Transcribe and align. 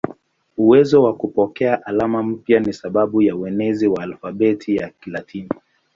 Uwezo 0.57 1.03
wa 1.03 1.15
kupokea 1.15 1.85
alama 1.85 2.23
mpya 2.23 2.59
ni 2.59 2.73
sababu 2.73 3.21
ya 3.21 3.35
uenezi 3.35 3.87
wa 3.87 4.03
alfabeti 4.03 4.75
ya 4.75 4.89
Kilatini. 4.89 5.49